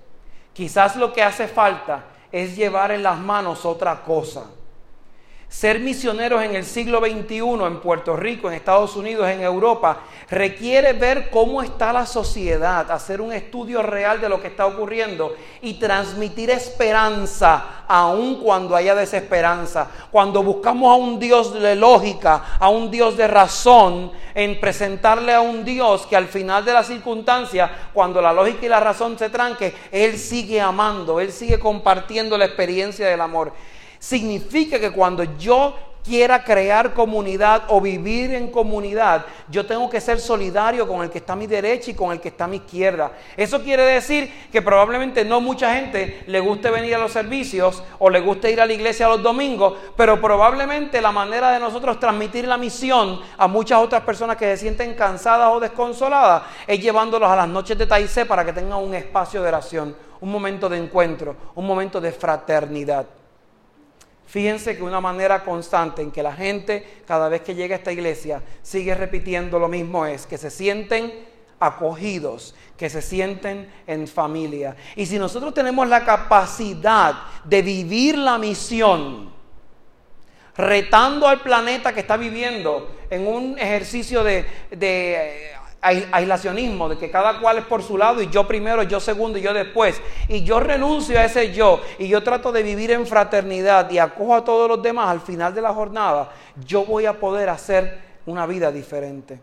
Quizás 0.54 0.96
lo 0.96 1.12
que 1.12 1.22
hace 1.22 1.48
falta 1.48 2.04
es 2.34 2.56
llevar 2.56 2.90
en 2.90 3.04
las 3.04 3.20
manos 3.20 3.64
otra 3.64 4.02
cosa 4.02 4.46
ser 5.54 5.78
misioneros 5.78 6.42
en 6.42 6.56
el 6.56 6.64
siglo 6.64 6.98
XXI 6.98 7.38
en 7.64 7.78
Puerto 7.78 8.16
Rico, 8.16 8.48
en 8.48 8.54
Estados 8.54 8.96
Unidos, 8.96 9.28
en 9.28 9.40
Europa, 9.40 10.00
requiere 10.28 10.94
ver 10.94 11.30
cómo 11.30 11.62
está 11.62 11.92
la 11.92 12.06
sociedad, 12.06 12.90
hacer 12.90 13.20
un 13.20 13.32
estudio 13.32 13.80
real 13.80 14.20
de 14.20 14.28
lo 14.28 14.42
que 14.42 14.48
está 14.48 14.66
ocurriendo 14.66 15.32
y 15.62 15.74
transmitir 15.74 16.50
esperanza 16.50 17.84
aun 17.86 18.40
cuando 18.42 18.74
haya 18.74 18.96
desesperanza. 18.96 19.88
Cuando 20.10 20.42
buscamos 20.42 20.90
a 20.90 20.96
un 20.96 21.20
Dios 21.20 21.54
de 21.54 21.76
lógica, 21.76 22.56
a 22.58 22.68
un 22.68 22.90
Dios 22.90 23.16
de 23.16 23.28
razón, 23.28 24.10
en 24.34 24.58
presentarle 24.58 25.34
a 25.34 25.40
un 25.40 25.64
Dios 25.64 26.04
que 26.08 26.16
al 26.16 26.26
final 26.26 26.64
de 26.64 26.72
la 26.72 26.82
circunstancia, 26.82 27.70
cuando 27.92 28.20
la 28.20 28.32
lógica 28.32 28.66
y 28.66 28.68
la 28.68 28.80
razón 28.80 29.16
se 29.16 29.30
tranque, 29.30 29.72
Él 29.92 30.18
sigue 30.18 30.60
amando, 30.60 31.20
Él 31.20 31.30
sigue 31.30 31.60
compartiendo 31.60 32.36
la 32.36 32.46
experiencia 32.46 33.06
del 33.06 33.20
amor 33.20 33.52
significa 34.04 34.78
que 34.78 34.90
cuando 34.90 35.24
yo 35.38 35.74
quiera 36.04 36.44
crear 36.44 36.92
comunidad 36.92 37.62
o 37.68 37.80
vivir 37.80 38.34
en 38.34 38.50
comunidad, 38.50 39.24
yo 39.48 39.64
tengo 39.64 39.88
que 39.88 39.98
ser 39.98 40.20
solidario 40.20 40.86
con 40.86 41.02
el 41.02 41.08
que 41.08 41.16
está 41.16 41.32
a 41.32 41.36
mi 41.36 41.46
derecha 41.46 41.90
y 41.90 41.94
con 41.94 42.12
el 42.12 42.20
que 42.20 42.28
está 42.28 42.44
a 42.44 42.48
mi 42.48 42.56
izquierda. 42.56 43.12
Eso 43.34 43.62
quiere 43.62 43.82
decir 43.82 44.30
que 44.52 44.60
probablemente 44.60 45.24
no 45.24 45.40
mucha 45.40 45.74
gente 45.74 46.22
le 46.26 46.38
guste 46.40 46.70
venir 46.70 46.94
a 46.96 46.98
los 46.98 47.12
servicios 47.12 47.82
o 47.98 48.10
le 48.10 48.20
guste 48.20 48.50
ir 48.50 48.60
a 48.60 48.66
la 48.66 48.74
iglesia 48.74 49.08
los 49.08 49.22
domingos, 49.22 49.72
pero 49.96 50.20
probablemente 50.20 51.00
la 51.00 51.10
manera 51.10 51.50
de 51.50 51.58
nosotros 51.58 51.98
transmitir 51.98 52.46
la 52.46 52.58
misión 52.58 53.22
a 53.38 53.48
muchas 53.48 53.78
otras 53.78 54.02
personas 54.02 54.36
que 54.36 54.44
se 54.44 54.58
sienten 54.58 54.92
cansadas 54.92 55.50
o 55.50 55.60
desconsoladas 55.60 56.42
es 56.66 56.78
llevándolos 56.78 57.30
a 57.30 57.36
las 57.36 57.48
noches 57.48 57.78
de 57.78 57.86
Taizé 57.86 58.26
para 58.26 58.44
que 58.44 58.52
tengan 58.52 58.80
un 58.80 58.94
espacio 58.94 59.40
de 59.40 59.48
oración, 59.48 59.96
un 60.20 60.30
momento 60.30 60.68
de 60.68 60.76
encuentro, 60.76 61.34
un 61.54 61.66
momento 61.66 61.98
de 61.98 62.12
fraternidad. 62.12 63.06
Fíjense 64.34 64.76
que 64.76 64.82
una 64.82 65.00
manera 65.00 65.44
constante 65.44 66.02
en 66.02 66.10
que 66.10 66.20
la 66.20 66.32
gente 66.32 67.02
cada 67.06 67.28
vez 67.28 67.42
que 67.42 67.54
llega 67.54 67.76
a 67.76 67.78
esta 67.78 67.92
iglesia 67.92 68.42
sigue 68.62 68.92
repitiendo 68.92 69.60
lo 69.60 69.68
mismo 69.68 70.06
es 70.06 70.26
que 70.26 70.38
se 70.38 70.50
sienten 70.50 71.24
acogidos, 71.60 72.52
que 72.76 72.90
se 72.90 73.00
sienten 73.00 73.72
en 73.86 74.08
familia. 74.08 74.74
Y 74.96 75.06
si 75.06 75.20
nosotros 75.20 75.54
tenemos 75.54 75.86
la 75.86 76.04
capacidad 76.04 77.14
de 77.44 77.62
vivir 77.62 78.18
la 78.18 78.36
misión, 78.36 79.32
retando 80.56 81.28
al 81.28 81.40
planeta 81.40 81.92
que 81.92 82.00
está 82.00 82.16
viviendo 82.16 82.92
en 83.10 83.28
un 83.28 83.56
ejercicio 83.56 84.24
de, 84.24 84.46
de 84.72 85.53
aislacionismo, 85.84 86.88
de 86.88 86.96
que 86.96 87.10
cada 87.10 87.38
cual 87.40 87.58
es 87.58 87.64
por 87.64 87.82
su 87.82 87.98
lado 87.98 88.22
y 88.22 88.28
yo 88.28 88.46
primero, 88.46 88.82
yo 88.82 88.98
segundo 89.00 89.38
y 89.38 89.42
yo 89.42 89.52
después. 89.52 90.00
Y 90.28 90.42
yo 90.42 90.58
renuncio 90.60 91.18
a 91.18 91.24
ese 91.24 91.52
yo 91.52 91.80
y 91.98 92.08
yo 92.08 92.22
trato 92.22 92.50
de 92.50 92.62
vivir 92.62 92.90
en 92.90 93.06
fraternidad 93.06 93.90
y 93.90 93.98
acojo 93.98 94.34
a 94.34 94.44
todos 94.44 94.68
los 94.68 94.82
demás 94.82 95.08
al 95.08 95.20
final 95.20 95.54
de 95.54 95.60
la 95.60 95.74
jornada, 95.74 96.30
yo 96.64 96.84
voy 96.84 97.06
a 97.06 97.20
poder 97.20 97.50
hacer 97.50 97.98
una 98.26 98.46
vida 98.46 98.72
diferente. 98.72 99.40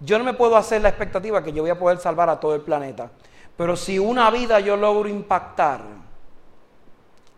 Yo 0.00 0.18
no 0.18 0.24
me 0.24 0.34
puedo 0.34 0.56
hacer 0.56 0.80
la 0.80 0.88
expectativa 0.88 1.44
que 1.44 1.52
yo 1.52 1.62
voy 1.62 1.70
a 1.70 1.78
poder 1.78 1.98
salvar 1.98 2.28
a 2.28 2.40
todo 2.40 2.54
el 2.54 2.62
planeta. 2.62 3.10
Pero 3.56 3.76
si 3.76 3.98
una 3.98 4.30
vida 4.30 4.58
yo 4.60 4.76
logro 4.76 5.08
impactar, 5.08 5.82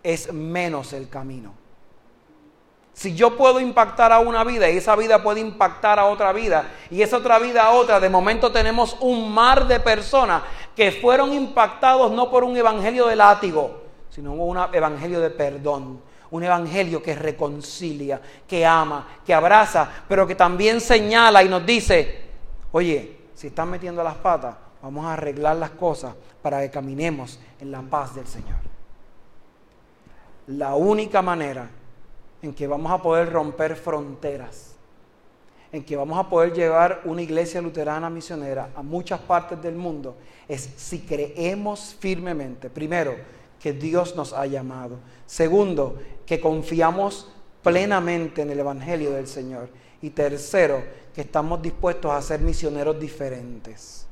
es 0.03 0.33
menos 0.33 0.93
el 0.93 1.09
camino. 1.09 1.64
Si 2.95 3.13
yo 3.13 3.37
puedo 3.37 3.59
impactar 3.59 4.13
a 4.13 4.21
una 4.21 4.45
vida 4.45 4.71
y 4.71 4.77
esa 4.77 4.95
vida 4.95 5.21
puede 5.21 5.41
impactar 5.41 5.99
a 5.99 6.07
otra 6.07 6.33
vida 6.33 6.71
y 6.91 7.03
esa 7.03 7.17
otra 7.17 7.41
vida 7.41 7.65
a 7.65 7.73
otra, 7.73 7.99
de 7.99 8.09
momento 8.09 8.53
tenemos 8.53 8.97
un 9.01 9.33
mar 9.35 9.67
de 9.67 9.81
personas 9.81 10.43
que 10.77 10.93
fueron 10.93 11.33
impactados 11.33 12.13
no 12.13 12.31
por 12.31 12.45
un 12.45 12.57
evangelio 12.57 13.07
de 13.07 13.17
látigo, 13.17 13.83
sino 14.11 14.33
un 14.33 14.59
evangelio 14.73 15.21
de 15.21 15.31
perdón, 15.31 16.01
un 16.31 16.45
evangelio 16.45 17.03
que 17.03 17.17
reconcilia, 17.17 18.21
que 18.47 18.65
ama, 18.65 19.09
que 19.27 19.35
abraza, 19.35 19.91
pero 20.09 20.25
que 20.25 20.37
también 20.37 20.81
señala 20.81 21.43
y 21.43 21.49
nos 21.49 21.67
dice, 21.67 22.23
oye, 22.71 23.19
si 23.35 23.49
están 23.49 23.71
metiendo 23.71 24.05
las 24.05 24.15
patas, 24.15 24.55
vamos 24.81 25.05
a 25.05 25.15
arreglar 25.15 25.57
las 25.57 25.71
cosas 25.71 26.15
para 26.41 26.61
que 26.61 26.71
caminemos 26.71 27.41
en 27.61 27.73
la 27.73 27.83
paz 27.83 28.15
del 28.15 28.27
Señor. 28.29 28.59
La 30.47 30.77
única 30.77 31.23
manera 31.23 31.69
en 32.45 32.53
que 32.53 32.67
vamos 32.67 32.93
a 32.93 33.01
poder 33.01 33.33
romper 33.33 33.75
fronteras, 33.75 34.75
en 35.73 35.83
que 35.83 35.97
vamos 35.97 36.19
a 36.19 36.29
poder 36.29 36.53
llevar 36.53 37.01
una 37.07 37.23
iglesia 37.23 37.63
luterana 37.63 38.11
misionera 38.11 38.69
a 38.77 38.83
muchas 38.83 39.19
partes 39.21 39.63
del 39.63 39.77
mundo, 39.77 40.17
es 40.47 40.69
si 40.77 41.01
creemos 41.01 41.97
firmemente, 41.99 42.69
primero, 42.69 43.17
que 43.59 43.73
Dios 43.73 44.15
nos 44.15 44.35
ha 44.35 44.45
llamado, 44.45 44.99
segundo, 45.25 45.99
que 46.27 46.39
confiamos 46.39 47.33
plenamente 47.63 48.43
en 48.43 48.51
el 48.51 48.61
Evangelio 48.61 49.13
del 49.13 49.27
Señor. 49.27 49.71
Y 50.03 50.11
tercero, 50.11 50.85
que 51.15 51.23
estamos 51.23 51.63
dispuestos 51.63 52.13
a 52.13 52.21
ser 52.21 52.41
misioneros 52.41 53.01
diferentes, 53.01 54.07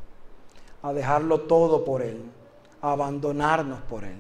a 0.81 0.95
dejarlo 0.95 1.43
todo 1.43 1.85
por 1.85 2.01
Él, 2.01 2.23
a 2.81 2.93
abandonarnos 2.93 3.81
por 3.83 4.05
Él 4.05 4.17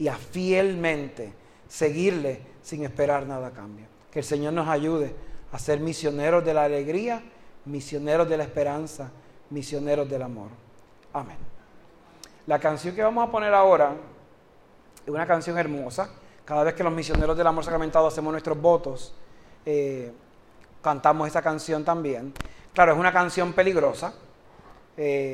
y 0.00 0.08
a 0.08 0.16
fielmente 0.16 1.32
seguirle 1.68 2.51
sin 2.62 2.84
esperar 2.84 3.26
nada 3.26 3.48
a 3.48 3.50
cambio. 3.50 3.86
Que 4.10 4.20
el 4.20 4.24
Señor 4.24 4.52
nos 4.52 4.68
ayude 4.68 5.14
a 5.52 5.58
ser 5.58 5.80
misioneros 5.80 6.44
de 6.44 6.54
la 6.54 6.64
alegría, 6.64 7.22
misioneros 7.64 8.28
de 8.28 8.36
la 8.36 8.44
esperanza, 8.44 9.10
misioneros 9.50 10.08
del 10.08 10.22
amor. 10.22 10.48
Amén. 11.12 11.36
La 12.46 12.58
canción 12.58 12.94
que 12.94 13.02
vamos 13.02 13.28
a 13.28 13.30
poner 13.30 13.52
ahora 13.54 13.94
es 15.04 15.08
una 15.12 15.26
canción 15.26 15.58
hermosa. 15.58 16.10
Cada 16.44 16.64
vez 16.64 16.74
que 16.74 16.82
los 16.82 16.92
misioneros 16.92 17.36
del 17.36 17.46
amor 17.46 17.64
sacramentado 17.64 18.06
hacemos 18.06 18.32
nuestros 18.32 18.60
votos, 18.60 19.14
eh, 19.64 20.12
cantamos 20.82 21.28
esa 21.28 21.42
canción 21.42 21.84
también. 21.84 22.32
Claro, 22.74 22.92
es 22.92 22.98
una 22.98 23.12
canción 23.12 23.52
peligrosa. 23.52 24.14
Eh, 24.96 25.30